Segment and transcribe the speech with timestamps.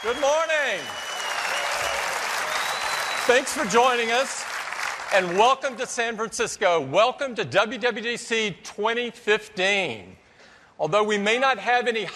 [0.00, 0.78] Good morning.
[3.26, 4.44] Thanks for joining us
[5.12, 6.80] and welcome to San Francisco.
[6.80, 10.16] Welcome to WWDC 2015.
[10.78, 12.06] Although we may not have any,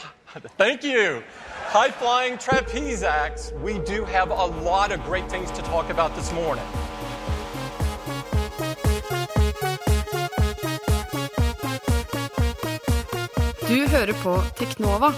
[0.57, 1.25] thank you,
[1.67, 6.15] high flying trapeze acts, we do have a lot of great things to talk about
[6.15, 6.65] this morning.
[13.67, 15.15] Du hører på Teknova.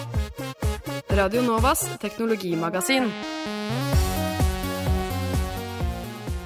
[1.15, 3.07] Radio Novas teknologimagasin.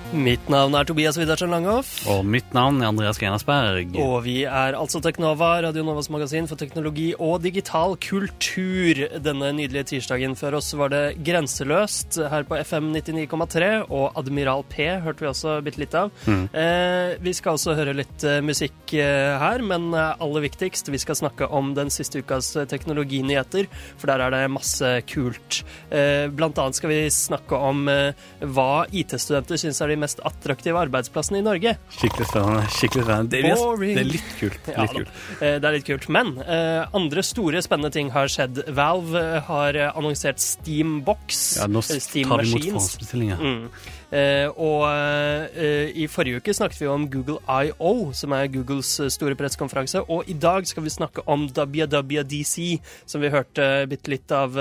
[0.09, 1.91] Mitt navn er Tobias Widersen Langhoff.
[2.09, 3.91] Og mitt navn er Andreas Grenasberg.
[4.01, 9.03] Og vi er altså Teknova, Radio Novas magasin for teknologi og digital kultur.
[9.21, 14.87] Denne nydelige tirsdagen før oss var det Grenseløst her på FM 99,3, og Admiral P
[15.05, 16.09] hørte vi også bitte litt av.
[16.25, 21.03] Eh, vi skal også høre litt eh, musikk eh, her, men eh, aller viktigst, vi
[21.05, 23.69] skal snakke om den siste ukas teknologinyheter,
[24.01, 25.61] for der er det masse kult.
[25.93, 30.79] Eh, blant annet skal vi snakke om eh, hva IT-studenter syns er de mest attraktive
[30.81, 31.75] arbeidsplassene i Norge.
[31.95, 32.65] Skikkelig spennende.
[32.75, 33.31] skikkelig spennende.
[33.33, 34.71] Det, er, det er litt kult.
[34.73, 35.13] Litt kult.
[35.41, 36.09] Eh, Det er litt kult.
[36.15, 38.63] Men eh, andre store spennende ting har skjedd.
[38.79, 41.45] Valve har eh, annonsert Steambox.
[41.63, 43.43] Ja, nå tar vi imot forhåndsbestillinger.
[43.43, 43.97] Mm.
[44.09, 49.11] Eh, og eh, i forrige uke snakket vi om Google I.O., som er Googles eh,
[49.13, 50.03] store pressekonferanse.
[50.09, 54.57] Og i dag skal vi snakke om WWDC, som vi hørte bitte litt av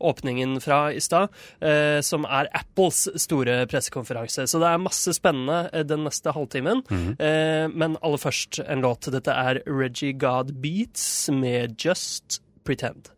[0.00, 1.28] åpningen fra i stad.
[1.60, 4.46] eh, som er Apples store pressekonferanse.
[4.48, 6.82] Så det er masse spennende den neste halvtimen.
[7.18, 9.08] Eh, men aller først en låt.
[9.12, 13.10] Dette er Reggie God Beats med Just Pretend.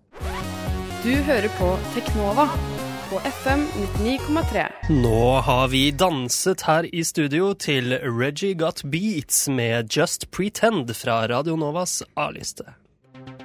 [1.02, 2.46] Du hører på Teknova
[3.12, 3.66] på FM
[3.98, 4.68] 99,3.
[4.88, 11.26] Nå har vi danset her i studio til Reggie Got Beats med Just Pretend fra
[11.28, 12.64] Radio Novas A-liste.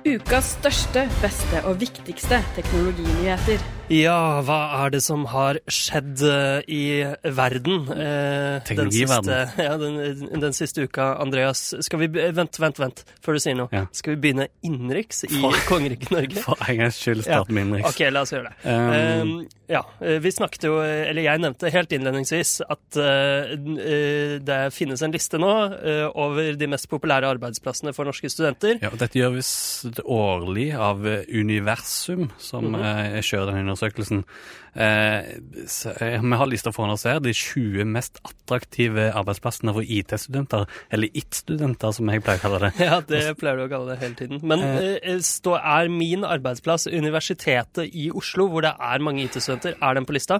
[0.08, 3.77] Ukas største, beste og viktigste teknologinyheter.
[3.88, 6.82] Ja, hva er det som har skjedd eh, i
[7.38, 7.86] verden?
[7.94, 8.60] eh.
[8.76, 11.70] Den siste, ja, den, den siste uka, Andreas.
[11.86, 13.70] Skal vi Vent, vent, vent, før du sier noe.
[13.72, 13.86] Ja.
[13.96, 15.40] Skal vi begynne innenriks i
[15.70, 16.42] kongeriket Norge?
[16.48, 17.94] For en gangs skyld starte start med innenriks.
[17.96, 18.58] Ok, la oss gjøre det.
[18.68, 19.32] Um, Um,
[19.68, 25.02] ja, eh, vi snakket jo, eller jeg nevnte helt innledningsvis at uh, eh, det finnes
[25.04, 28.80] en liste nå uh, over de mest populære arbeidsplassene for norske studenter.
[28.84, 32.80] Ja, og dette gjør visst årlig av eh, Universum, som Mhm.
[32.84, 34.24] eh, kjører den undersøkelsen.
[34.76, 35.20] Eh,
[36.02, 41.10] eh, vi har lista foran oss her de 20 mest attraktive arbeidsplassene for IT-studenter, eller
[41.14, 42.74] IT-studenter som jeg pleier å kalle det.
[42.88, 44.44] Ja, det pleier du å kalle det hele tiden.
[44.48, 45.18] Men eh,
[45.58, 50.40] er min arbeidsplass Universitetet i Oslo, hvor det er mange IT-studenter, er den på lista?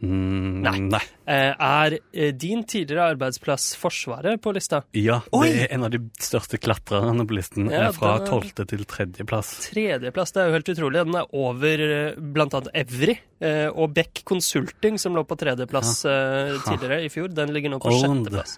[0.00, 0.78] Mm, Nei.
[0.88, 1.00] nei.
[1.28, 4.80] Eh, er eh, din tidligere arbeidsplass Forsvaret på lista?
[4.96, 5.48] Ja, Oi!
[5.50, 7.68] det er en av de største klatrerne på listen.
[7.68, 9.50] Ja, eh, fra tolvte til tredjeplass.
[9.68, 11.04] Tredjeplass, det er jo helt utrolig.
[11.04, 12.30] Den er over bl.a.
[12.38, 16.56] blant annet Evry eh, og Beck Consulting, som lå på tredjeplass ja.
[16.64, 17.28] tidligere i fjor.
[17.36, 18.56] Den ligger nå på sjetteplass.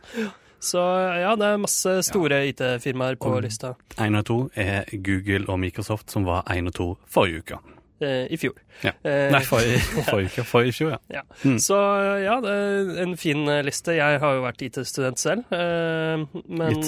[0.63, 5.49] Så ja, det er masse store IT-firmaer på Og- lista Én og to er Google
[5.51, 7.59] og Microsoft, som var én og to forrige uke.
[8.07, 8.55] Eh, i fjor.
[8.83, 8.93] Ja.
[9.07, 10.45] Eh, Nei, forrige, for uke.
[10.53, 11.01] Forrige fjor, ja.
[11.21, 11.23] Ja.
[11.45, 11.59] Mm.
[11.63, 11.79] Så
[12.23, 13.95] ja, det er en fin eh, liste.
[13.99, 15.45] Jeg har jo vært IT-student selv.
[15.53, 16.81] men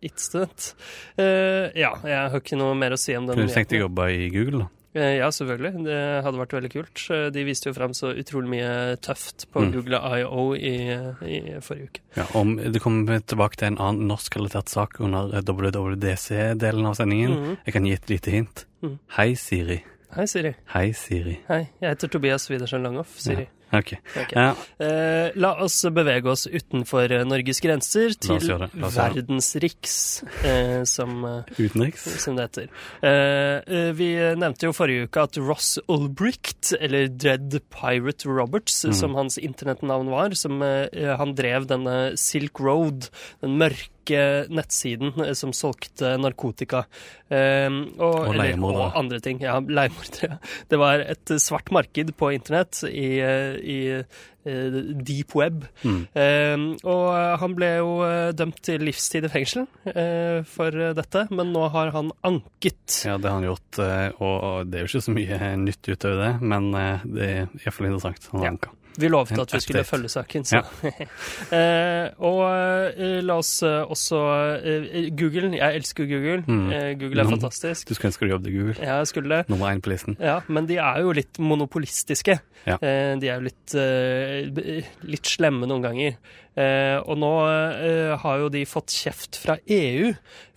[0.00, 0.74] IT-student.
[1.16, 1.24] Ja.
[1.24, 3.42] Eh, ja, jeg har ikke noe mer å si om den.
[3.46, 4.70] Du tenkte å jobbe i Google, da?
[4.92, 5.86] Ja, selvfølgelig.
[5.86, 7.02] Det hadde vært veldig kult.
[7.32, 9.70] De viste jo fram så utrolig mye tøft på Mm.
[9.72, 10.42] Google I.O.
[10.52, 10.72] I,
[11.24, 12.02] i forrige uke.
[12.18, 17.32] Ja, om Det kommer tilbake til en annen norskrelatert sak under WWDC-delen av sendingen.
[17.32, 17.56] Mm.
[17.64, 18.66] Jeg kan gi et lite hint.
[18.84, 18.98] Mm.
[19.16, 19.78] Hei, Siri.
[20.12, 20.50] Hei, Siri.
[20.74, 21.38] Hei, Siri.
[21.48, 23.14] Hei, jeg heter Tobias Widersen Langhoff.
[23.22, 23.46] Siri.
[23.72, 23.92] Ja, ok.
[24.20, 24.34] okay.
[24.36, 24.50] Ja,
[24.84, 28.36] Eh, la oss bevege oss utenfor eh, Norges grenser til
[28.76, 29.94] verdensriks,
[30.44, 32.04] eh, som eh, utenriks.
[32.20, 32.68] som det heter.
[33.00, 38.92] Eh, eh, vi nevnte jo forrige uke at Ross Ulbricht, eller Dread Pirate Roberts, Mm.
[38.98, 43.08] som hans internettnavn var, som han drev denne Silk Road,
[43.40, 46.84] den mørke nettsiden eh, som solgte narkotika.
[47.30, 47.68] Eh,
[47.98, 48.90] og, Og leiemordere.
[48.90, 49.40] Og andre ting.
[49.40, 50.38] Ja, leiemordere.
[50.68, 55.64] Det var et svart marked på internett i, eh, i eh, deep web.
[55.84, 56.00] Mm.
[56.14, 57.92] Eh, og han ble jo
[58.36, 63.02] dømt til livstid i fengsel eh, for dette, men nå har han anket.
[63.06, 63.78] Ja, det har han gjort,
[64.18, 68.28] og det er jo ikke så mye nytt utover det, men det er iallfall interessant.
[68.32, 68.50] Han Ja.
[68.56, 68.70] anka.
[68.98, 70.60] Vi lovte at vi skulle følge saken, så.
[71.56, 74.20] eh, og eh, la oss eh, også
[74.58, 75.52] eh, Google.
[75.56, 76.42] Jeg elsker Google.
[76.46, 76.66] Mm.
[76.72, 77.88] Eh, Google er Nå- fantastisk.
[77.88, 78.76] Du skulle ønske du jobbet i Google.
[78.80, 79.48] Ja, jeg skulle det.
[79.52, 80.16] Nummer én på listen.
[80.20, 82.38] Ja, men de er jo litt monopolistiske.
[82.66, 82.76] Ja.
[82.78, 83.76] Eh, de er jo litt,
[85.16, 86.16] litt slemme noen ganger.
[86.52, 90.10] Eh, og nå eh, har jo de fått kjeft fra EU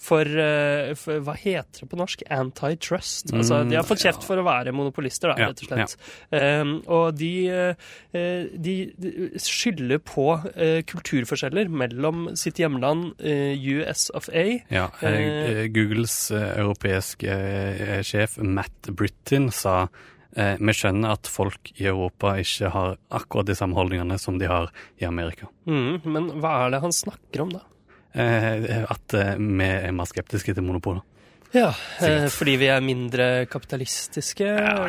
[0.05, 2.25] for, eh, for Hva heter det på norsk?
[2.35, 3.31] Antitrust.
[3.31, 5.95] Altså, de har fått kjeft for å være monopolister, da, rett og slett.
[6.35, 14.09] Eh, og de, eh, de, de skylder på eh, kulturforskjeller mellom sitt hjemland eh, US
[14.17, 14.89] of A Ja,
[15.71, 17.39] Googles europeiske
[18.05, 19.85] sjef Matt Britton sa
[20.35, 24.49] eh, vi skjønner at folk i Europa ikke har akkurat de samme holdningene som de
[24.51, 24.71] har
[25.01, 25.49] i Amerika.
[25.65, 27.65] mm, Men hva er det han snakker om, da?
[28.15, 31.03] Eh, at eh, vi er mer skeptiske til monopoler.
[31.55, 31.69] Ja,
[32.03, 34.43] eh, fordi vi er mindre kapitalistiske.
[34.43, 34.87] Ja.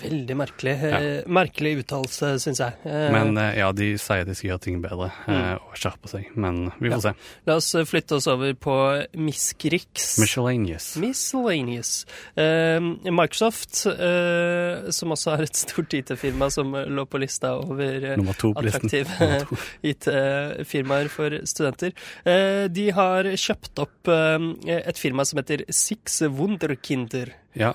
[0.00, 0.72] Veldig merkelig.
[0.80, 1.00] Ja.
[1.28, 2.78] merkelig uttalelse, syns jeg.
[2.88, 5.60] Eh, Men eh, ja, de sier de skal gjøre ting bedre mm.
[5.68, 6.30] og skjerpe seg.
[6.40, 7.12] Men vi får se.
[7.48, 8.76] La oss eh, flytte oss over på
[9.20, 10.14] Miskriks.
[10.22, 10.88] Miscellaneous.
[11.02, 11.92] Miscellaneous.
[12.40, 12.80] Eh,
[13.12, 18.32] Microsoft, eh, som også er et stort IT-firma som eh, lå på lista over eh,
[18.40, 19.28] attraktive
[19.92, 21.92] IT-firmaer for studenter.
[22.24, 24.48] Eh, de har kjøpt opp eh,
[24.80, 27.32] et firma som heter Six Wunderkinder.
[27.58, 27.72] Ja,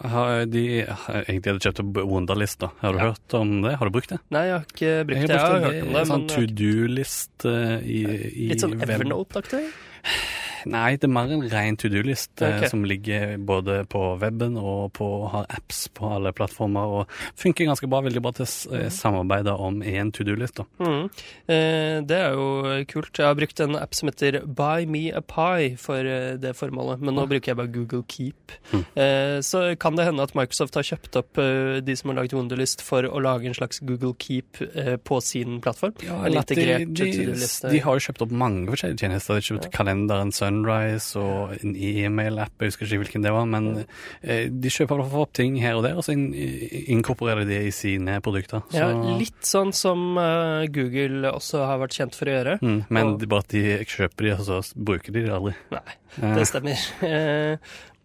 [0.50, 2.72] de har egentlig hadde kjøpt opp Wunderlist, da.
[2.82, 3.10] Har du Ja.
[3.12, 3.76] hørt om det?
[3.78, 4.18] Har du brukt det?
[4.34, 5.36] Nei, jeg har ikke brukt Jeg det.
[5.36, 6.06] Jeg har brukt hørt om det.
[6.10, 8.00] Sånn to do-list eh, i,
[8.46, 9.66] i Litt sånn Evernote-aktig?
[10.66, 12.70] Nei, det er mer en ren to do-list okay.
[12.72, 17.00] Som ligger både på weben og på har apps på alle plattformer.
[17.00, 18.02] Og funker ganske bra.
[18.08, 20.62] Veldig bra til å eh, samarbeide om én to do-list.
[20.82, 21.10] Mm.
[21.52, 23.12] Eh, det er jo kult.
[23.18, 27.04] Jeg har brukt en app som heter Buy Me a Pie for eh, det formålet,
[27.04, 28.56] men nå bruker jeg bare Google Keep.
[28.72, 28.84] Mm.
[28.96, 32.36] Eh, så kan det hende at Microsoft har kjøpt opp eh, de som har laget
[32.38, 35.96] Wunderlist for å lage en slags Google Keep eh, på sin plattform.
[36.04, 37.72] en eller de, integrert de, to-do-liste.
[37.74, 39.38] de har jo kjøpt opp mange forskjellige tjenester.
[39.38, 43.46] De har kjøpt kalenderen Sunrise og en e-mail-app, jeg husker ikke hvilken det var.
[43.50, 43.86] Men
[44.24, 48.20] eh, de kjøper opp ting her og der, og så inkorporerer de det i sine
[48.24, 48.64] produkter.
[48.72, 48.90] Så, Ja,
[49.20, 52.58] litt sånn som eh, Google også har vært kjent for å gjøre.
[52.62, 55.56] mm, men og- bare at de kjøper de, og så bruker de det aldri.
[55.72, 55.82] Nei,
[56.16, 56.88] det stemmer.
[57.08, 57.58] Eh,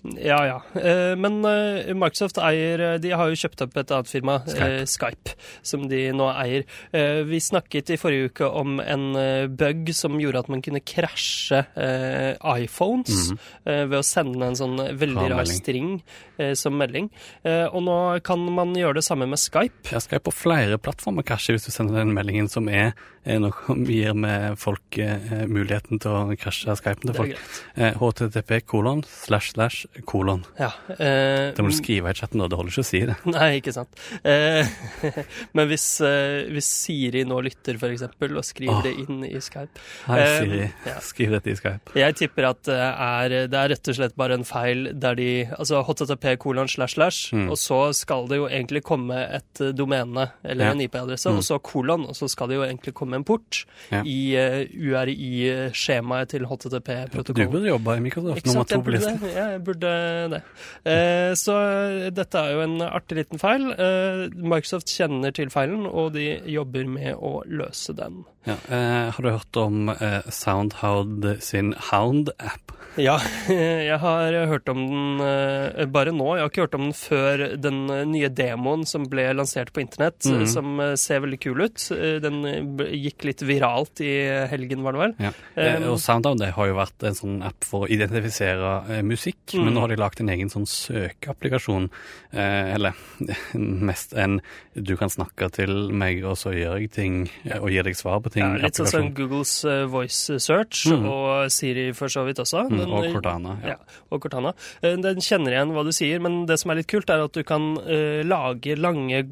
[0.03, 0.81] ja ja.
[0.81, 4.87] Eh, men eh, Microsoft eier eh, De har jo kjøpt opp et annet firma, Skype,
[4.91, 5.35] Skype.
[5.67, 6.67] Som de nå eier.
[6.91, 10.83] Eh, vi snakket i forrige uke om en eh, bug som gjorde at man kunne
[10.83, 13.89] krasje iPhones iPhones -hmm.
[13.89, 16.03] ved å sende en sånn veldig rar string
[16.37, 17.11] eh, som melding.
[17.43, 19.93] Eh, og nå kan man gjøre det samme med Skype.
[19.93, 22.93] Ja, Skype på flere plattformer, krasjer hvis du sender den meldingen som er,
[23.25, 27.92] noe som gir med folk eh, muligheten til å krasje Skypen til Det er folk.
[27.93, 30.45] Eh, HTTP kolon slash slash kolon.
[30.59, 30.71] Ja.
[30.99, 32.49] eh, Det må du skrive i chatten, da.
[32.49, 33.17] det holder ikke å si det.
[33.37, 33.89] Nei, ikke sant.
[34.25, 34.67] Eh,
[35.57, 38.83] men hvis, eh, hvis Siri nå lytter, for eksempel, og skriver oh.
[38.83, 39.79] det inn i Skype
[40.09, 40.63] Hei, Eh, Siri.
[40.87, 40.97] ja.
[41.13, 41.95] Skriv dette i Skype.
[41.99, 45.29] Jeg tipper at det er, det er rett og slett bare en feil der de
[45.59, 47.49] Altså http kolon slash slash, Mm.
[47.51, 50.73] og så skal det jo egentlig komme et eh, domene, eller Ja.
[50.73, 51.39] en IP-adresse, Mm.
[51.39, 53.65] og så kolon, og så skal det jo egentlig komme en port
[54.05, 57.65] i uh, URI-skjemaet til HTTP-protokollen.
[57.85, 59.19] Burde i Microsoft, Ikke nummer to på listen.
[59.33, 59.93] Ja, jeg burde
[60.35, 60.43] det.
[60.89, 61.57] Eh, så
[62.15, 63.69] dette er jo en artig liten feil.
[63.73, 68.23] Eh, Microsoft kjenner til feilen, og de jobber med å løse den.
[68.45, 68.57] Ja.
[68.69, 72.73] Eh, har du hørt om eh, Soundhound sin Hound-app?
[73.01, 73.15] Ja,
[73.49, 76.27] jeg har hørt om den eh, bare nå.
[76.37, 79.81] Jeg har ikke hørt om den før den eh, nye demoen som ble lansert på
[79.81, 80.45] internett, mm.
[80.51, 81.87] som eh, ser veldig kul ut.
[82.23, 82.43] Den
[82.93, 84.13] gikk litt viralt i
[84.51, 85.15] helgen, var det vel?
[85.29, 85.33] Ja.
[85.89, 89.65] Og Soundhound det har jo vært en sånn app for å identifisere musikk, Mm.
[89.67, 91.89] men nå har de lagt en egen sånn søkeapplikasjon.
[92.33, 92.97] Eh, eller
[93.89, 94.39] mest en
[94.73, 97.17] du kan snakke til meg, og så gjør jeg ting,
[97.59, 98.43] og gir deg svar på ting.
[98.43, 99.11] Ja, litt sånn som.
[99.15, 101.07] Googles uh, voice search, Mhm.
[101.09, 102.65] og Siri for så vidt også.
[102.71, 103.57] Mm, og Cortana.
[103.63, 103.69] Ja.
[103.77, 103.77] Ja,
[104.11, 104.53] og Cortana.
[104.83, 107.33] Eh, Den kjenner igjen hva du sier, men det som er litt kult, er at
[107.33, 109.23] du kan uh, lage lange,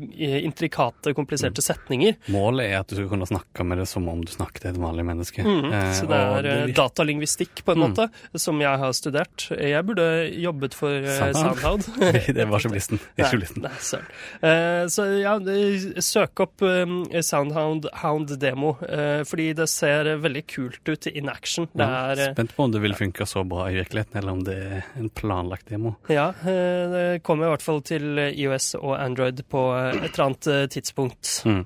[0.45, 2.17] intrikate, kompliserte setninger.
[2.33, 4.81] Målet er at du skal kunne snakke med det som om du snakket til et
[4.81, 5.45] vanlig menneske.
[5.45, 7.95] Eh, så det er eh, datalingvistikk på en Mm.
[7.95, 9.47] måte, som jeg har studert.
[9.57, 11.83] Jeg burde jobbet for uh, Soundhound?
[11.85, 12.35] Soundhound.
[12.37, 13.01] det var ikke på listen.
[13.17, 15.39] Er ikke på Nei, nei, så ja,
[16.01, 18.90] søk opp um, Soundhound Hound Demo, eh,
[19.27, 21.69] fordi det ser veldig kult ut in action.
[21.73, 24.43] Det er eh, Spent på om det vil funke så bra i virkeligheten, eller om
[24.47, 25.95] det er en planlagt demo.
[26.11, 30.27] Ja, eh, det kommer i hvert fall til IOS og Android på eh, et eller
[30.27, 31.33] annet eh, tidspunkt.
[31.47, 31.65] Mm.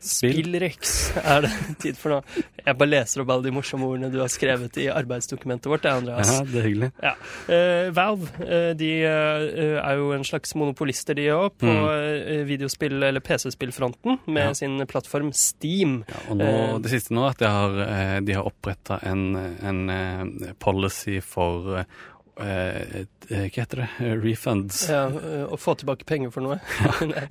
[0.00, 0.36] Spill.
[0.38, 1.50] Spillrex er det
[1.82, 2.18] tid for nå.
[2.68, 6.30] Jeg bare leser opp alle de morsomme ordene du har skrevet i arbeidsdokumentet vårt, Andreas.
[6.36, 6.90] Ja, det er hyggelig.
[7.02, 7.12] Ja.
[7.48, 12.44] Uh, Valve uh, de uh, er jo en slags monopolister, de òg, på Mm.
[12.48, 14.54] videospill- eller PC-spillfronten med Ja.
[14.54, 16.04] sin plattform Steam.
[16.08, 16.50] Ja, og nå,
[16.82, 21.84] det siste nå er at de har, uh, har oppretta en, en policy for
[22.38, 23.88] Hva heter det?
[24.00, 24.84] Eh, Refunds.
[24.90, 26.60] Ja, eh, Å få tilbake penger for noe.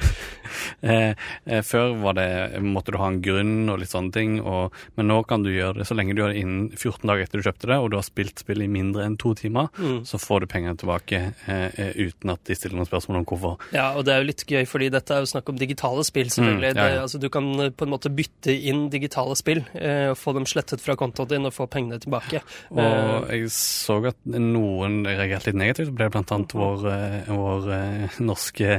[0.81, 1.15] Eh,
[1.49, 5.07] eh, før var det, måtte du ha en grunn og litt sånne ting, og, men
[5.09, 7.45] nå kan du gjøre det så lenge du gjør det innen 14 dager etter du
[7.47, 9.99] kjøpte det, og du har spilt spill i mindre enn to timer, Mm.
[10.07, 11.17] så får du pengene tilbake
[11.49, 13.65] eh, eh, uten at de stiller noen spørsmål om hvorfor.
[13.75, 16.29] Ja, og det er jo litt gøy, fordi dette er jo snakk om digitale spill,
[16.33, 16.71] selvfølgelig.
[16.73, 16.93] Mm, ja, ja.
[16.95, 20.47] Det, altså, du kan eh, på en måte bytte inn digitale spill, eh, få dem
[20.49, 22.43] slettet fra kontoen din og få pengene tilbake.
[22.71, 25.91] Eh, Og jeg så at noen reagerte litt negativt.
[25.91, 28.77] Det ble blant annet vår, eh, vår eh, norske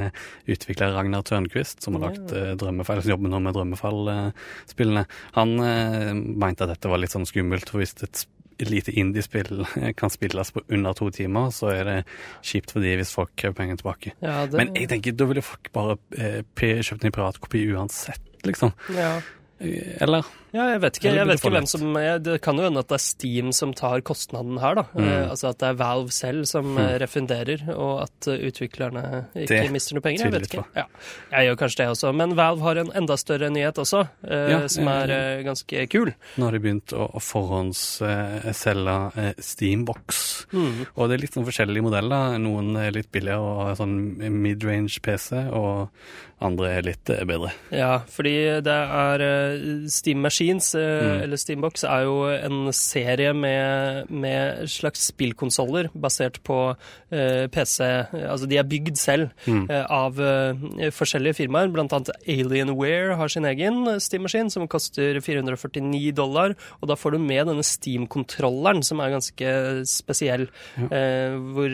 [0.48, 5.06] utvikler Ragnar Tørnquist, som har lagt eh, Drømmefall, jobber nå med Drømmefall-spillene.
[5.38, 8.26] Han mente at dette var litt sånn skummelt, for hvis et
[8.58, 9.62] et lite indiespill
[9.98, 11.98] kan spilles på under to timer, så er det
[12.42, 14.14] kjipt for de hvis folk krever penger tilbake.
[14.18, 18.74] ja, det, Men jeg tenker, da ville folk bare eh, kjøpt en privatkopi uansett, liksom.
[18.96, 19.18] ja.
[19.58, 20.26] Eh, Eller?
[20.48, 22.96] Ja, jeg vet ikke, jeg vet ikke hvem som Det kan jo hende at det
[22.96, 24.84] er Steam som tar kostnaden her, da.
[24.94, 25.04] Mm.
[25.04, 26.80] Eh, altså at det er Valve selv som mm.
[27.02, 29.02] refunderer, og at eh, utviklerne
[29.34, 30.24] ikke Det mister noe penger.
[30.24, 30.64] Jeg vet ikke.
[30.78, 30.86] Ja.
[31.34, 32.12] Jeg gjør kanskje det også.
[32.16, 35.84] Men Valve har en enda større nyhet også, eh, Ja, som er eh, eh, ganske
[35.92, 36.14] kul.
[36.38, 40.22] Nå har de begynt å, å forhåndsselge eh, Steambox.
[40.54, 40.86] Mm.
[40.94, 42.38] Og det er litt sånn forskjellige modeller.
[42.40, 43.98] Noen er litt billigere og sånn
[44.32, 45.92] midrange PC, og
[46.40, 47.50] andre er litt eh, bedre.
[47.74, 51.22] Ja, fordi det er eh, Steam Machines, eh, Mm.
[51.24, 57.78] eller Steambox, er jo en serie med, med slags spillkonsoller basert på uh, PC
[58.12, 59.66] Altså de er bygd selv Mm.
[59.70, 61.70] uh, av uh, forskjellige firmaer.
[61.72, 66.54] Blant annet Alienware har sin egen Steam-maskin, som koster 449 dollar.
[66.82, 69.52] Og da får du med denne Steam-kontrolleren, som er ganske
[69.88, 70.48] spesiell.
[70.78, 71.72] eh, hvor,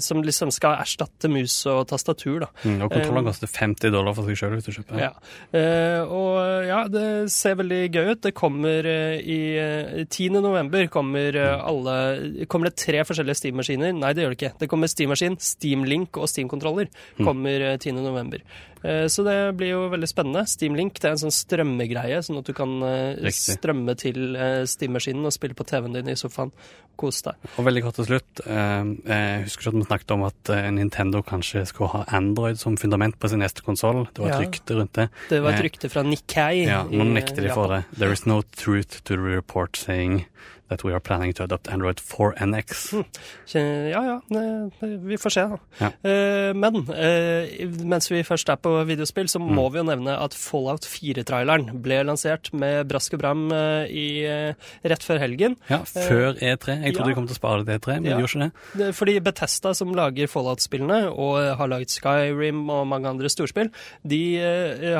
[0.00, 2.48] som liksom skal erstatte mus og tastatur, da.
[2.64, 5.00] Mm, og kontrolleren koster 50 dollar for seg sjøl hvis du kjøper.
[5.00, 5.10] Ja.
[5.56, 8.22] Eh, og ja, det ser veldig gøy ut.
[8.26, 10.38] Det kommer eh, i eh, 10.
[10.38, 11.96] november kommer eh, alle
[12.50, 13.94] Kommer det tre forskjellige Steam-maskiner?
[13.96, 14.54] Nei, det gjør det ikke.
[14.62, 16.90] Det kommer Steam-maskin, Steam-link og Steam-kontroller.
[17.18, 17.96] Kommer eh, 10.
[17.98, 18.44] november.
[18.86, 20.44] Eh, så det blir jo veldig spennende.
[20.46, 23.56] Steam-link det er en sånn strømmegreie, sånn at du kan eh, Riktig.
[23.58, 26.52] strømme til eh, Steam-maskinen og spille på TV-en din i sofaen.
[26.96, 27.48] Kose deg.
[27.60, 28.40] Og veldig kort til slutt.
[28.46, 33.28] jeg husker at vi snakket om at Nintendo kanskje skulle ha Android som fundament på
[33.28, 34.06] sin neste konsoll.
[34.14, 34.46] Det var et Ja.
[34.46, 35.08] rykte rundt det.
[35.28, 36.64] Det var et rykte fra Nikkei.
[36.64, 37.84] Ja, nå nekter de for det.
[37.98, 40.24] There is no truth to the report saying
[40.68, 42.92] that we are planning to adopt Android 4NX.
[42.92, 43.04] Mm.
[43.90, 44.20] Ja, ja,
[45.02, 45.44] vi får se.
[45.78, 45.90] Ja.
[46.02, 50.34] Eh, men eh, mens vi først er på videospill, så må vi jo nevne at
[50.36, 54.06] Fallout 4-traileren ble lansert med brask og bram eh, i,
[54.86, 55.56] rett før helgen.
[55.70, 56.78] Ja, før E3.
[56.82, 57.10] Jeg trodde ja.
[57.12, 58.16] de kom til å spare det til E3, men Ja.
[58.16, 58.90] de gjorde ikke det.
[58.96, 63.70] Fordi Betesta, som lager Fallout-spillene, og har laget Skyrim og mange andre storspill,
[64.06, 64.22] de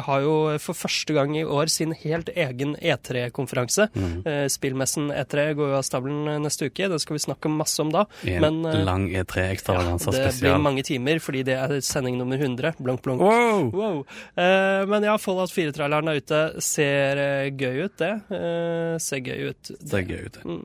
[0.06, 3.88] har jo for første gang i år sin helt egen E3-konferanse.
[3.96, 4.48] Mm.
[4.52, 7.92] spillmessen E3 går jo av stabelen eh, neste uke, det skal vi snakke masse om
[7.94, 8.06] da.
[8.26, 12.74] En Men, eh, lang E3-ekstravaganza det blir mange timer, fordi det er sending nummer 100.
[12.82, 13.22] Blunk, blunk.
[13.22, 13.70] Wow!
[13.74, 13.98] Wow.
[14.36, 16.40] Eh, men ja, Fallout 4-traileren er ute.
[16.64, 18.12] Ser eh, gøy ut, det.
[18.32, 19.72] Eh, ser gøy ut.
[19.72, 20.38] Det ser gøy ut.
[20.38, 20.44] det.
[20.46, 20.62] Mm.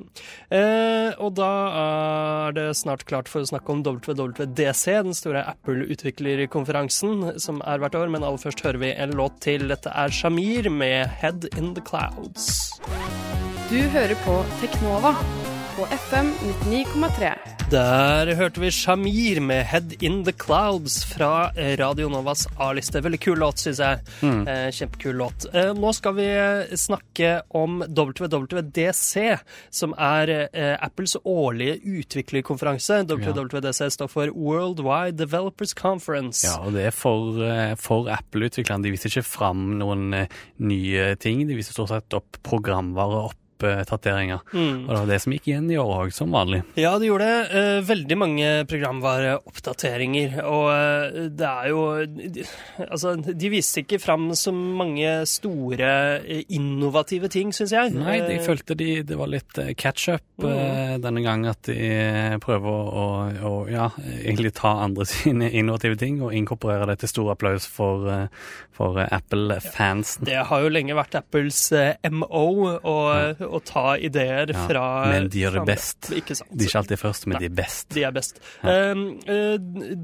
[0.59, 7.39] Eh, og da er det snart klart for å snakke om WWDC, den store Apple-utviklerkonferansen
[7.41, 8.11] som er hvert år.
[8.13, 9.69] Men aller først hører vi en låt til.
[9.71, 13.30] Dette er Shamir med 'Head In The Clouds'.
[13.71, 15.13] Du hører på Teknova
[15.77, 16.33] på FM
[16.67, 17.29] 99,3.
[17.71, 22.99] Der hørte vi Shamir med 'Head In The Clouds' fra Radio Novas A-liste.
[22.99, 23.99] Veldig kul låt, syns jeg.
[24.23, 25.45] Eh, kjempekul låt.
[25.55, 26.27] Eh, nå skal vi
[26.75, 33.05] snakke om WWDC, som er eh, Apples årlige utviklerkonferanse.
[33.07, 36.43] WWDC står for Worldwide Developers Conference.
[36.47, 38.83] Ja, og det er for, eh, for Apple-utviklerne.
[38.83, 40.27] De viser ikke fram noen eh,
[40.59, 41.47] nye ting.
[41.47, 43.29] De viser stort sett opp programvare,
[43.63, 44.41] oppdateringer.
[44.53, 44.85] Mm.
[44.85, 46.61] Og det var det som gikk igjen i år òg, som vanlig.
[46.79, 47.61] Ja, det gjorde det.
[47.61, 50.37] Eh, veldig mange programvareoppdateringer.
[50.47, 51.81] Og eh, det er jo
[52.81, 55.91] Altså, de viste ikke fram så mange store,
[56.21, 57.93] eh, innovative ting, syns jeg.
[57.95, 61.01] Nei, de følte de, det var litt eh, catch-up mm.
[61.03, 61.45] denne gang.
[61.51, 63.07] At de prøver å,
[63.51, 63.89] å, ja,
[64.21, 68.07] egentlig ta andre sine innovative ting og inkorporere det til stor applaus for,
[68.75, 70.25] for Apple-fansen.
[70.29, 71.63] Det har jo lenge vært Apples
[72.11, 72.45] MO
[72.77, 72.97] å,
[73.51, 75.99] å ta ideer Ja, fra men de gjør det best.
[76.15, 76.49] Ikke sant.
[76.51, 77.85] De er ikke alltid først, men de er best.
[77.95, 78.33] De er best.
[78.63, 79.57] Um, eh,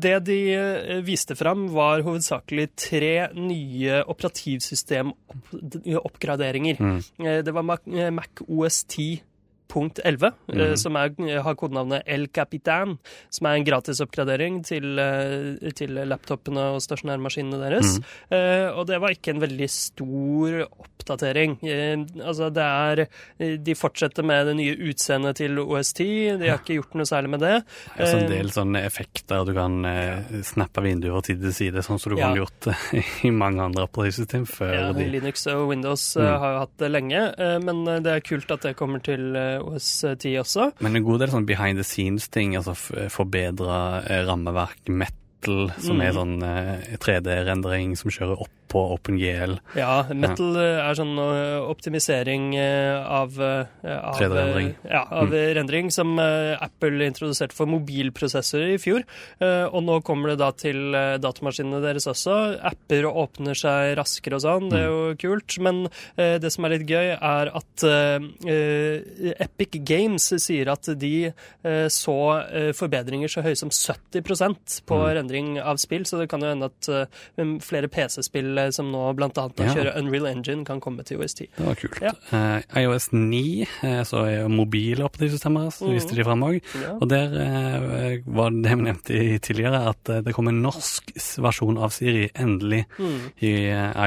[0.06, 6.76] det de eh, viste fram, var hovedsakelig tre nye operativsystemoppgraderinger.
[6.80, 7.00] Mm.
[7.24, 9.22] Eh, Det var Mac, Mac OS 10
[9.68, 11.12] punkt 11, eh, som er,
[11.44, 12.98] har kodenavnet El Capitan,
[13.30, 17.98] som er en gratisoppgradering til, eh, til laptopene og stasjonærmaskinene deres.
[18.32, 21.58] Eh, og det var ikke en veldig stor oppdatering.
[21.64, 23.08] Eh, altså det er
[23.38, 26.38] De fortsetter med det nye utseendet til OS10.
[26.40, 27.54] De har ikke gjort noe særlig med det.
[27.64, 31.54] Det er også en Eh, del sånne effekter du kan eh, snappe vinduer til til
[31.54, 32.28] side, sånn som du Ja.
[32.34, 36.40] kunne gjort eh, i mange andre operativsystem før Ja, de Linux og Windows eh, Mm.
[36.40, 39.36] har jo hatt det lenge, eh, men eh, det er kult at det kommer til
[39.58, 40.68] eh, OS10 også.
[40.86, 42.76] Men en god del sånn behind the scenes-ting, altså
[43.14, 46.02] forbedra eh, rammeverk, Metal, som Mm.
[46.08, 49.58] er sånn eh, 3D-rendering som kjører opp på OpenGL.
[49.78, 54.74] Ja, Metal eh, er sånn eh, optimisering eh, av, av, 3D-rendring.
[54.84, 55.38] eh, Ja, av mm.
[55.58, 59.06] rendring som Apple introduserte for mobilprosessorer i fjor.
[59.44, 62.36] Og nå kommer det da til datamaskinene deres også.
[62.66, 65.58] Apper åpner seg raskere og sånn, det er jo kult.
[65.64, 65.84] Men
[66.16, 67.86] det som er litt gøy, er at
[69.48, 71.14] Epic Games sier at de
[71.94, 72.18] så
[72.78, 76.92] forbedringer så høye som 70% på rendring av spill, så det kan jo hende at
[77.66, 79.30] flere PC-spill eh, som nå bl.a.
[79.34, 79.74] Ja.
[79.74, 81.48] kjører Unreal Engine, kan komme til OS10.
[81.58, 82.00] Det var kult.
[82.04, 82.14] Ja.
[82.32, 83.42] Uh, iOS 9,
[83.88, 86.60] eh, så er mobile operativsystemer, så viste de fram òg.
[86.82, 86.94] Ja.
[86.98, 91.94] Og der uh, var det vi nevnte tidligere, at det kommer en norsk versjon av
[91.96, 93.18] Siri endelig Mm.
[93.44, 93.52] i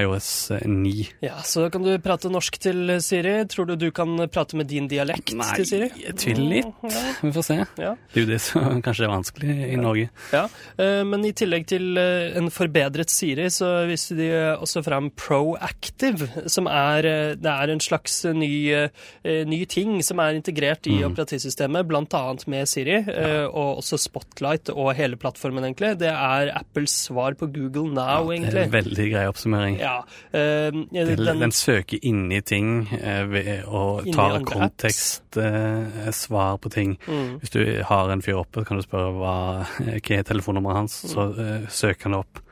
[0.01, 0.29] iOS
[0.65, 0.93] 9.
[1.25, 3.45] Ja, så kan du prate norsk til Siri.
[3.51, 5.89] Tror du du kan prate med din dialekt Nei, til Siri?
[5.93, 6.71] Nei, jeg tviler litt.
[6.91, 7.03] Ja.
[7.21, 7.57] Vi får se.
[7.81, 7.93] Ja.
[8.13, 10.09] Det er jo det som kanskje er vanskelig i Norge.
[10.35, 10.45] Ja,
[10.81, 14.31] uh, men i tillegg til en forbedret Siri, så viste de
[14.61, 20.21] også fram Proactive, som er, eh, det er en slags ny, eh, ny ting som
[20.23, 23.47] er integrert i operativsystemet, blant annet med Siri, ja.
[23.49, 25.97] og også Spotlight og hele plattformen, egentlig.
[26.01, 28.55] Det er Apples svar på Google Now, ja, egentlig.
[28.55, 29.79] Det er en veldig grei oppsummering.
[29.81, 29.97] Ja,
[30.33, 33.83] eh, Den, den, søker inni ting og ved å
[34.13, 36.99] ta andre kontekst, eh, svar på ting.
[37.07, 37.41] Mm.
[37.41, 39.35] Hvis du har en fyr oppe, kan du spørre hva,
[40.01, 42.47] hva er telefonnummeret hans, så eh, søker han det opp.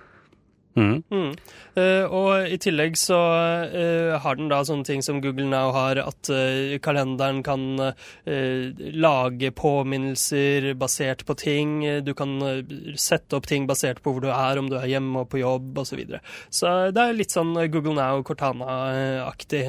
[0.78, 1.02] Mm.
[1.11, 1.33] Mm.
[1.78, 3.18] Eh, og i tillegg så
[3.68, 7.66] eh, har den da sånne ting som Google Now har, at eh, kalenderen kan
[8.99, 11.80] lage påminnelser basert på ting.
[12.04, 12.35] Du kan
[12.99, 15.78] sette opp ting basert på hvor du er, om du er hjemme og på jobb
[15.82, 15.88] osv.
[15.88, 16.18] Så, videre.
[16.52, 19.62] så det er litt sånn Google Now Cortana-aktig.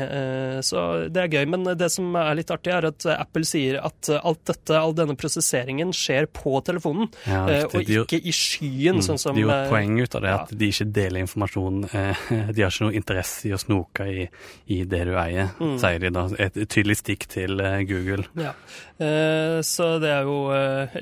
[0.68, 1.46] så det er gøy.
[1.50, 5.16] Men det som er litt artig, er at Apple sier at alt dette, all denne
[5.20, 9.06] prosesseringen skjer på telefonen, Ja, og ikke i skyen, Mm.
[9.06, 10.42] sånn som de gjorde poeng ut av det, ja.
[10.44, 11.84] at de ikke deler informasjon.
[12.00, 14.28] Eh, De har ikke noe interesse i å snoke i,
[14.74, 15.78] i det du eier, Mm.
[15.82, 16.28] sier de da.
[16.40, 18.26] Et tydelig stikk til eh, Google.
[18.40, 18.54] Ja,
[19.00, 20.38] eh, så det er jo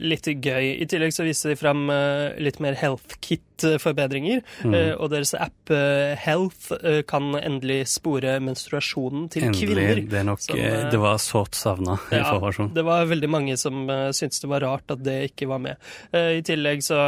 [0.03, 0.81] litt gøy.
[0.81, 4.41] I tillegg så viser de frem eh, litt mer HealthKit-forbedringer.
[4.63, 4.73] Mm.
[5.01, 5.71] og deres app
[6.21, 6.71] Health
[7.09, 9.67] kan endelig spore menstruasjonen til Endelig.
[9.71, 10.01] kvinner.
[10.11, 10.57] Det nok Som,
[10.91, 12.73] Det var sårt savna Ja, informasjon.
[12.73, 15.77] det var veldig mange som syntes det var rart at det ikke var med.
[16.13, 16.99] I tillegg så,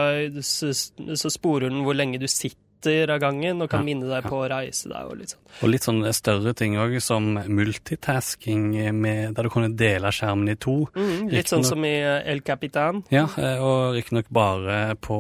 [0.42, 0.72] så,
[1.16, 4.30] så sporer den hvor lenge du sitter av gangen, og kan Ja, minne deg ja.
[4.30, 5.42] på å reise deg og litt sånn.
[5.64, 10.56] Og litt sånn større ting òg, som multitasking, med, der du kunne dele skjermen i
[10.56, 10.86] to.
[10.96, 13.04] Mm, litt sånn nok, som i eh, El Capitan.
[13.12, 15.18] Ja, eh, og riktignok bare på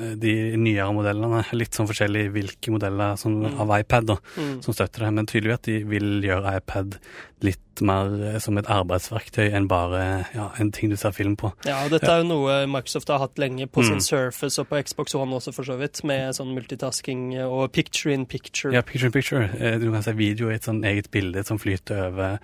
[0.00, 1.44] eh, de nyere modellene.
[1.56, 4.60] Litt sånn forskjellig hvilke modeller som, av iPad da, Mm.
[4.62, 5.12] som støtter det.
[5.14, 6.98] Men tydelig at de vil gjøre iPad
[7.44, 11.50] litt mer eh, som et arbeidsverktøy enn bare ja, en ting du ser film på.
[11.68, 14.04] Ja, og dette er jo noe Microsoft har hatt lenge på sin Mm.
[14.06, 18.24] Surface og på Xbox One også, for så vidt, med sånn multitasking og picture in
[18.26, 18.72] picture.
[18.72, 19.50] Ja, picture in picture.
[19.60, 22.38] Eh, Du kan se video i et sånn eget bilde som flyter over,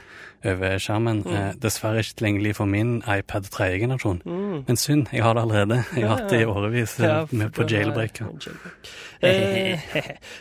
[0.45, 1.23] over skjermen.
[1.25, 1.33] Mm.
[1.41, 4.21] Eh, Dessverre ikke tilgjengelig for min iPad tredje generasjon.
[4.27, 4.65] Mm.
[4.69, 5.85] Men synd, jeg har det allerede.
[5.97, 8.21] Jeg har hatt det i årevis Ja, med på jailbreak.
[8.21, 8.93] jailbreak.
[9.23, 9.79] Eh,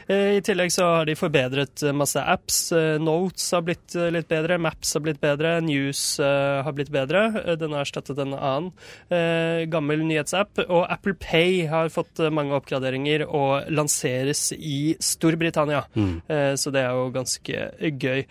[0.10, 2.72] I tillegg så har de forbedret masse apps.
[2.98, 7.24] Notes har blitt litt bedre, Maps har blitt bedre, News uh, har blitt bedre.
[7.42, 8.70] Eh, Den har erstattet en annen
[9.12, 10.64] uh, gammel nyhetsapp.
[10.68, 15.84] Og Apple Pay har fått mange oppgraderinger og lanseres i Storbritannia.
[15.96, 16.22] Mm.
[16.30, 17.68] Uh, Så det er jo ganske
[18.02, 18.24] gøy.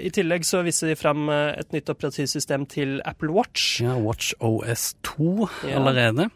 [0.00, 3.80] I tillegg så viser de fram et nytt operativsystem til Apple Watch.
[3.84, 6.30] Ja, Watch OS 2 Ja.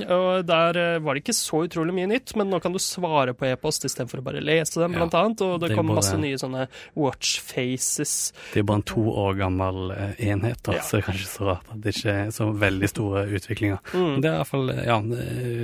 [0.00, 2.78] Mm, og der eh, var det ikke så utrolig mye nytt, men nå kan du
[2.82, 5.40] svare på e-post istedenfor å bare lese dem, Ja, blant annet.
[5.46, 8.32] Og det, det er kom bare- masse nye sånne watch faces.
[8.54, 10.80] Det er bare en to år gammel eh, enhet, da, Ja.
[10.80, 13.78] så det er kanskje så rart at det ikke er så veldig store utviklinger.
[13.92, 14.06] Mm.
[14.12, 14.98] Men det er i hvert fall eh, ja,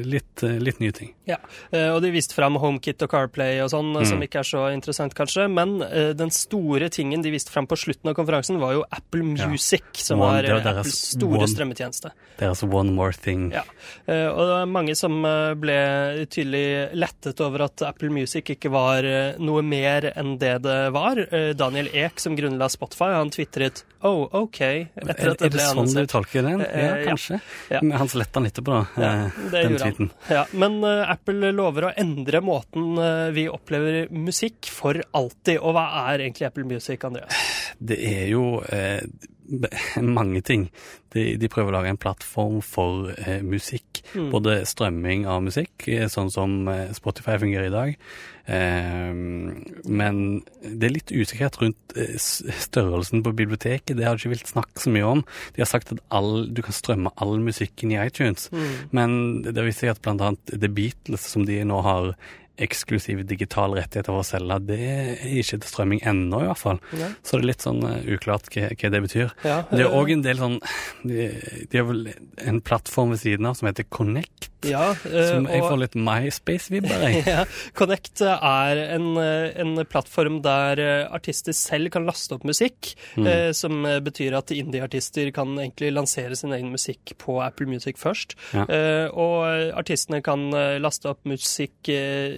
[0.07, 1.12] litt, litt nye ting.
[1.27, 1.38] Ja,
[1.94, 4.05] og de viste fram HomeKit og CarPlay og sånn, mm.
[4.07, 5.49] som ikke er så interessant kanskje.
[5.51, 5.79] Men
[6.16, 9.49] den store tingen de viste fram på slutten av konferansen, var jo Apple Ja.
[9.51, 12.11] Music, som One- var var deres Apples store one- strømmetjeneste.
[12.38, 13.51] Deres One More Thing.
[13.53, 13.62] Ja.
[14.30, 15.76] Og det er mange som eh, ble
[16.32, 16.64] tydelig
[16.98, 21.20] lettet over at Apple Music ikke var eh, noe mer enn det det var.
[21.30, 24.60] Eh, Daniel Ek, som grunnla Spotify, han tvitret Oh, OK.
[24.60, 26.60] Etter Er, at det er det ble sånn du tolker den?
[26.62, 27.38] Eh, Ja, kanskje.
[27.72, 27.80] Ja.
[27.82, 29.02] Men han sletta den etterpå, da.
[29.02, 30.10] Ja, eh, det den gjorde tweeten.
[30.12, 30.34] han.
[30.36, 35.58] Ja, men eh, Apple lover å endre måten eh, vi opplever musikk for alltid.
[35.58, 37.40] Og hva er egentlig Apple Music, Andreas?
[37.82, 39.00] Det er jo eh,
[40.18, 40.68] mange ting.
[41.14, 44.02] De, de prøver å lage en plattform for eh, musikk.
[44.14, 44.30] Mm.
[44.35, 48.09] Både strømming av musikk, eh, sånn som eh, Spotify fungerer i dag.
[48.46, 50.22] Eh, men
[50.62, 53.96] det er litt usikkerhet rundt eh, størrelsen på biblioteket.
[53.96, 55.26] Det har de ikke villet snakke så mye om.
[55.56, 58.50] De har sagt at all, du kan strømme all musikken i iTunes.
[58.54, 58.72] Mm.
[58.96, 62.14] Men det viser seg at annet The Beatles, som de nå har
[62.59, 66.81] eksklusive digitale rettigheter for å selge, det er ikke til strømming ennå, i hvert fall.
[66.97, 67.11] Ja.
[67.23, 69.33] Så det er litt sånn eh, uklart hva, hva det betyr.
[69.45, 70.59] Ja, Det er eh, òg en del sånn
[71.07, 71.27] De,
[71.71, 72.07] de har vel
[72.47, 75.97] en plattform ved siden av som heter Connect, ja, eh, som jeg og- får litt
[76.01, 77.23] MySpace-vibber i.
[77.37, 77.45] Ja,
[77.79, 83.27] Connect er en, eh, en plattform der eh, artister selv kan laste opp musikk, Mm.
[83.31, 87.97] eh, som eh, betyr at indie-artister kan egentlig lansere sin egen musikk på Apple Music
[88.01, 88.35] først.
[88.53, 88.64] Ja.
[88.69, 92.35] Eh, og artistene kan eh, laste opp musikk, eh,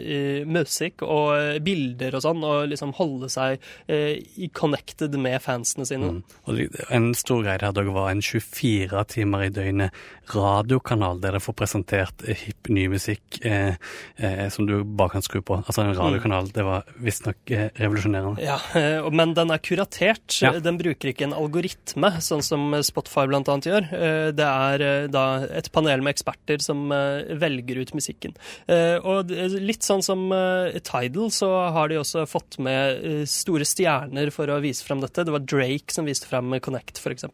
[0.48, 6.12] musikk og eh, bilder og sånn, og liksom holde seg eh, connected med fansene sine.
[6.48, 6.62] Mm.
[6.94, 9.92] En stor greie der dog var en 24 timer i døgnet
[10.34, 13.74] radiokanal der dere får presentert eh, hipp ny musikk eh,
[14.16, 15.58] eh, som du bare kan skru på.
[15.64, 16.50] Altså en radiokanal.
[16.54, 18.42] Det var visstnok eh, revolusjonerende.
[18.44, 20.38] Ja, eh, men den er kuratert.
[20.42, 20.54] Ja.
[20.64, 23.88] Den bruker ikke en algoritme, sånn som Spotify blant annet gjør.
[23.92, 25.24] Eh, Det er eh, da
[25.58, 28.36] et panel med eksperter som eh, velger ut musikken.
[28.68, 29.30] Eh, Og
[29.62, 34.48] litt sånn som uh, Tidal, så har de også fått med uh, store stjerner for
[34.52, 35.24] å vise frem dette.
[35.26, 37.24] Det var Drake som viste frem Connect, f.eks.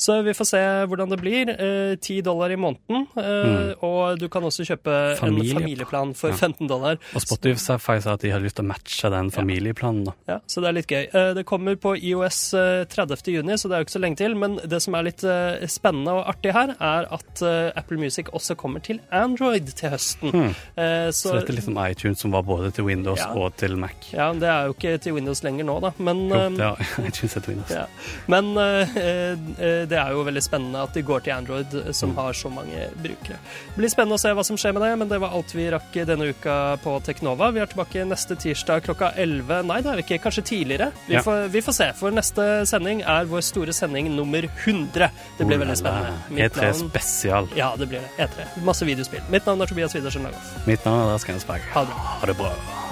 [0.00, 1.52] Så vi får se hvordan det blir.
[2.00, 3.06] Ti 10 dollar i måneden.
[3.14, 3.82] mm.
[3.84, 6.36] Og du kan også kjøpe Familie- en familieplan for Ja.
[6.36, 6.96] 15 dollar.
[7.14, 10.04] Og Spotify sa at de hadde lyst til å matche den familieplanen.
[10.06, 10.12] da.
[10.28, 11.04] Ja, så det er litt gøy.
[11.14, 13.26] Eh, Det kommer på IOS eh, 30.
[13.34, 14.34] juni, så det er jo ikke så lenge til.
[14.34, 18.26] Men det som er litt eh, spennende og artig her, er at eh, Apple Music
[18.32, 20.32] også kommer til Android til høsten.
[20.32, 20.54] Mm.
[20.76, 23.32] Eh, Så Så, dette er litt som iTunes som var både til Windows Ja.
[23.34, 23.90] og til Mac.
[24.12, 25.90] ja, det er jo ikke til Windows lenger nå, da.
[25.98, 27.70] Men, Jo, eh, det er, iTunes til Windows.
[27.70, 27.86] ja.
[28.28, 32.32] Men eh, det er jo veldig spennende at de går til Android, som som har
[32.32, 33.34] så mange brukere.
[33.74, 35.64] Det blir spennende å se hva som skjer med det, men det var alt vi
[35.72, 37.48] rakk denne uka på Teknova.
[37.52, 39.64] Vi er tilbake neste tirsdag klokka 11.
[39.66, 40.20] Nei, det er vi ikke.
[40.22, 40.92] Kanskje tidligere.
[41.08, 41.22] Vi, Ja.
[41.26, 45.10] får, vi får se, for neste sending er vår store sending nummer 100.
[45.38, 46.14] Det blir veldig spennende.
[46.30, 47.48] Mitt E3 spesial.
[47.56, 48.28] Ja, det blir det.
[48.28, 48.46] E3.
[48.62, 49.20] Masse videospill.
[49.28, 50.54] Mitt navn er Tobias Widersen Lagoff.
[50.68, 51.66] Mitt navn er Lars Gensberg.
[51.74, 52.85] Ha det Hudaba.